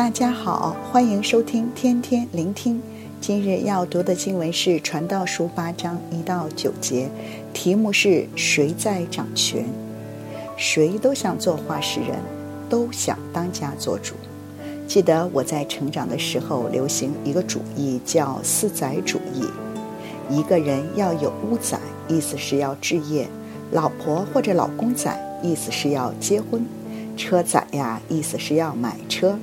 [0.00, 2.80] 大家好，欢迎收听天天聆听。
[3.20, 7.06] 今日要读的经文是《传道书》八章一到九节，
[7.52, 9.66] 题目是“谁在掌权”。
[10.56, 12.16] 谁都想做话事人，
[12.70, 14.14] 都想当家做主。
[14.88, 19.44] 记得我在成长的时候，流行一个主义叫“四载主义”。
[20.34, 23.26] 一个人要有屋仔，意思是要置业；
[23.70, 26.62] 老婆或者老公仔，意思是要结婚；
[27.18, 29.38] 车载呀，意思是要买车。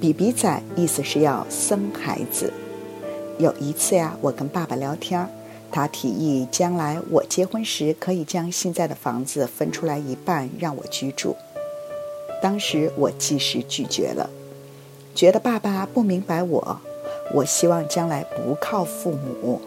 [0.00, 2.52] 比比仔意思是要生孩子。
[3.38, 5.28] 有一次呀，我跟爸爸聊天，
[5.72, 11.36] 他提议将来我结婚时可以将现在的房子分出来一半让我居住。
[12.40, 14.30] 当时我及时拒绝了，
[15.14, 16.80] 觉得爸爸不明白我。
[17.34, 19.60] 我希望将来不靠父母。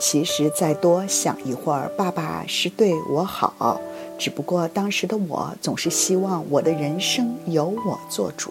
[0.00, 3.80] 其实再多想一会儿，爸爸是对我好。
[4.16, 8.50] 只不过当时的我总是希望我的人生由我做主，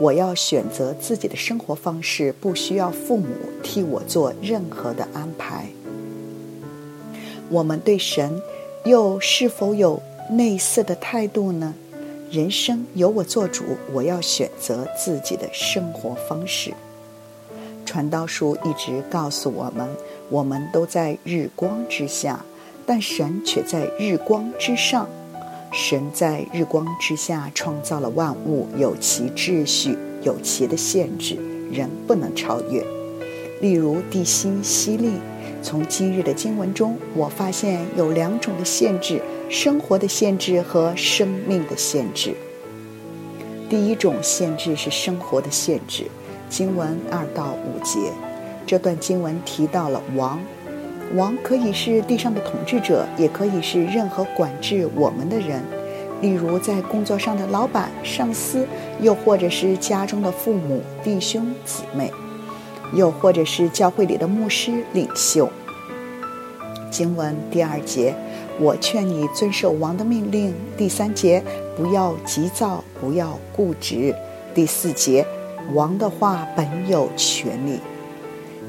[0.00, 3.26] 我要选择自己的生活方式，不需要父母
[3.62, 5.66] 替我做任何的安排。
[7.48, 8.40] 我们对神
[8.84, 11.74] 又是否有类似的态度呢？
[12.30, 16.72] 人生由我做主，我要选择自己的生活方式。
[17.90, 19.84] 传道书一直告诉我们，
[20.28, 22.38] 我们都在日光之下。
[22.86, 25.08] 但神却在日光之上，
[25.72, 31.34] 神在日光之下创造了万物，有其秩序，有其的限制，
[31.72, 32.80] 人不能超越。
[33.60, 35.14] 例如地心吸力，
[35.60, 42.36] 从今日的经文中，我发现有两种的限制：生活的限制和生命的限制。
[43.68, 46.04] 第一种限制是生活的限制，
[46.50, 47.98] 经文二到五节，
[48.66, 50.38] 这段经文提到了王。
[51.14, 55.62] 王可以是地上的统治者，也可以是任何管制我们的人，
[56.20, 58.66] 例如在工作上的老板、上司，
[59.00, 62.12] 又或者是家中的父母、弟兄、姊妹，
[62.92, 65.48] 又或者是教会里的牧师、领袖。
[66.90, 68.14] 经文第二节，
[68.60, 70.54] 我劝你遵守王的命令。
[70.76, 71.42] 第三节，
[71.76, 74.14] 不要急躁，不要固执。
[74.54, 75.24] 第四节，
[75.72, 77.78] 王的话本有权力。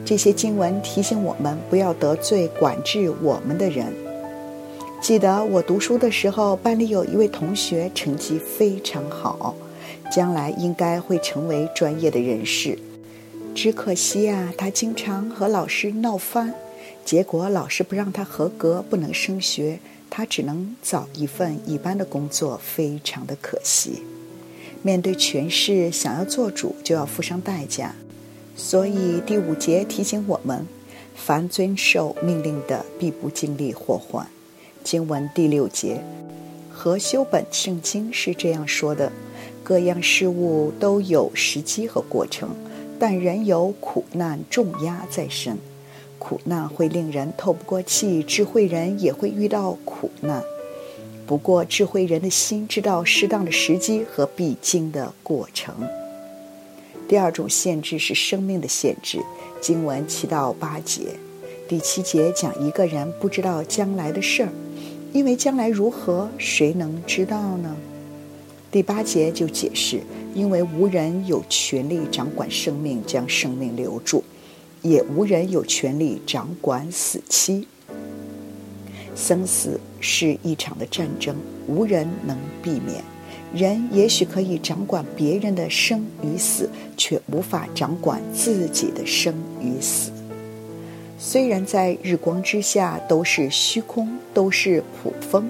[0.04, 3.94] 这些经文提醒我们不要得罪管制我们的人。
[5.00, 9.56] 记得我读书的时候，班里有一位同学成绩非常好，
[10.12, 12.78] 将来应该会成为专业的人士。
[13.54, 16.54] 只可惜啊，他经常和老师闹翻，
[17.04, 19.80] 结果老师不让他合格，不能升学，
[20.10, 24.04] 他只能找一份一般的工作，非常的可惜。
[24.84, 27.94] 面对权势，想要做主，就要付上代价。
[28.56, 30.66] 所以第五节提醒我们：
[31.16, 34.28] 凡遵守命令的，必不经历祸患。
[34.84, 36.04] 经文第六节，
[36.70, 39.12] 和修本圣经是这样说的：
[39.64, 42.50] 各样事物都有时机和过程，
[43.00, 45.58] 但人有苦难重压在身。
[46.18, 50.44] 苦难会令人透不过气，智慧人也会遇到苦难。
[51.32, 55.74] 不过智慧人的心知道适当的时机和必经的过程。
[57.08, 59.18] 第二种限制是生命的限制，
[59.62, 61.04] 经文七到八节，
[61.70, 64.50] 第七节讲一个人不知道将来的事儿，
[65.14, 67.78] 因为将来如何，谁能知道呢？
[68.70, 70.02] 第八节就解释，
[70.36, 74.22] 因为无人有权利掌管生命，将生命留住，
[74.82, 77.70] 也无人有权利掌管死期。
[79.16, 81.36] 生死是一场的战争，
[81.68, 83.02] 无人能避免。
[83.54, 90.12] 人也许可以掌管别人的生与死，却无法掌管自己的生与死。
[91.20, 95.50] 虽然在日光之下都是虚空，都是普风，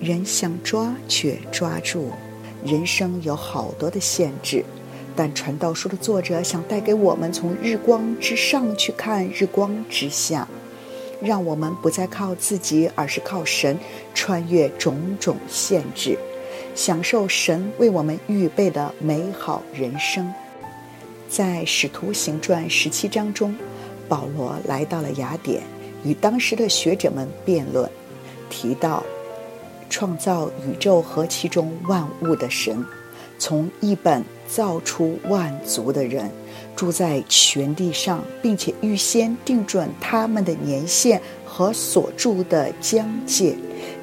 [0.00, 2.10] 人想抓却抓住。
[2.64, 4.64] 人生有好多的限制，
[5.14, 10.48] 但传道书的作者想带给我们从日光之上去看日光之下，
[11.20, 13.78] 让我们不再靠自己，而是靠神，
[14.14, 16.18] 穿越种种限制。
[16.74, 20.32] 享受神为我们预备的美好人生。
[21.28, 23.54] 在《使徒行传》十七章中，
[24.08, 25.62] 保罗来到了雅典，
[26.04, 27.90] 与当时的学者们辩论，
[28.48, 29.04] 提到
[29.88, 32.84] 创造宇宙和其中万物的神，
[33.38, 36.30] 从一本造出万族的人，
[36.80, 43.54] 住在全地上，并且预先定准他们的年限和所住的疆界，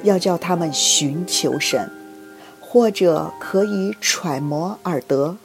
[0.04, 1.90] 要叫他们寻求神。
[2.60, 5.36] 或者可以揣摩而得，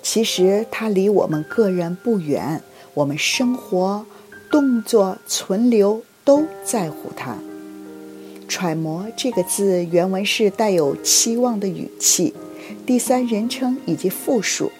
[0.00, 2.62] 其实它离我们个人不远，
[2.94, 4.06] 我们生活、
[4.48, 7.36] 动作、存留都在乎它。
[8.46, 12.32] 揣摩这个字原文是带有期望的语气，
[12.86, 14.70] 第三人称以及复数，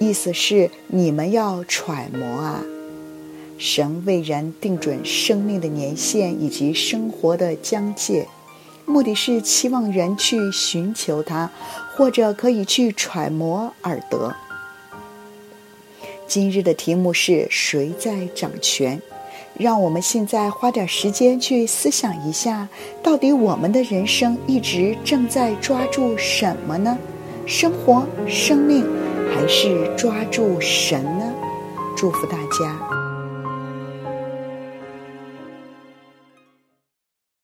[0.00, 2.64] 意思是你们要揣摩啊。
[3.58, 8.26] 神为人定准生命的年限以及生活的疆界，
[8.86, 11.50] 目的是期望人去寻求他，
[11.94, 14.34] 或者可以去揣摩而得。
[16.26, 19.02] 今日的题目是谁在掌权？
[19.58, 22.66] 让我们现在花点时间去思想一下，
[23.02, 26.96] 到底我们的人生一直正在抓住什么呢？
[27.44, 28.86] 生活、生命，
[29.28, 31.34] 还是抓住神呢？
[31.96, 32.99] 祝福大家。